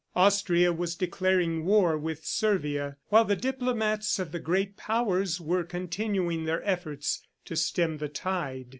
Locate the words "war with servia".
1.63-2.97